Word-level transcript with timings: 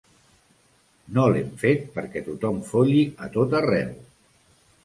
No 1.17 1.25
l’hem 1.33 1.51
fet 1.63 1.85
perquè 1.97 2.25
tothom 2.31 2.65
folli 2.73 3.07
a 3.27 3.31
tot 3.37 3.55
arreu. 3.63 3.97